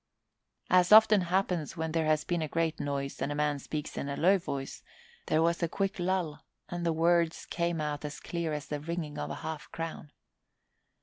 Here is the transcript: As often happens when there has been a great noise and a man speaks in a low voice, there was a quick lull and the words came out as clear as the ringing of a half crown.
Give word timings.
As 0.71 0.91
often 0.91 1.21
happens 1.21 1.77
when 1.77 1.91
there 1.91 2.07
has 2.07 2.23
been 2.23 2.41
a 2.41 2.47
great 2.47 2.79
noise 2.79 3.21
and 3.21 3.31
a 3.31 3.35
man 3.35 3.59
speaks 3.59 3.99
in 3.99 4.09
a 4.09 4.17
low 4.17 4.39
voice, 4.39 4.81
there 5.27 5.43
was 5.43 5.61
a 5.61 5.67
quick 5.69 5.99
lull 5.99 6.43
and 6.69 6.83
the 6.83 6.91
words 6.91 7.45
came 7.45 7.79
out 7.79 8.03
as 8.03 8.19
clear 8.19 8.51
as 8.51 8.65
the 8.65 8.79
ringing 8.79 9.19
of 9.19 9.29
a 9.29 9.35
half 9.45 9.71
crown. 9.71 10.11